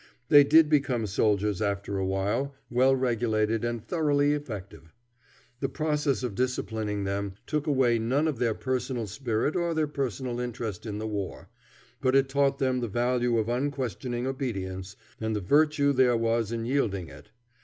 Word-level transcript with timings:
They 0.29 0.43
did 0.43 0.67
become 0.67 1.05
soldiers 1.05 1.61
after 1.61 1.99
a 1.99 2.05
while, 2.07 2.55
well 2.71 2.95
regulated 2.95 3.63
and 3.63 3.85
thoroughly 3.87 4.33
effective. 4.33 4.91
The 5.59 5.69
process 5.69 6.23
of 6.23 6.33
disciplining 6.33 7.03
them 7.03 7.33
took 7.45 7.67
away 7.67 7.99
none 7.99 8.27
of 8.27 8.39
their 8.39 8.55
personal 8.55 9.05
spirit 9.05 9.55
or 9.55 9.75
their 9.75 9.85
personal 9.85 10.39
interest 10.39 10.87
in 10.87 10.97
the 10.97 11.05
war, 11.05 11.49
but 12.01 12.15
it 12.15 12.29
taught 12.29 12.57
them 12.57 12.79
the 12.79 12.87
value 12.87 13.37
of 13.37 13.47
unquestioning 13.47 14.25
obedience, 14.25 14.95
and 15.19 15.35
the 15.35 15.39
virtue 15.39 15.93
there 15.93 16.17
was 16.17 16.51
in 16.51 16.65
yielding 16.65 17.07
it. 17.07 17.29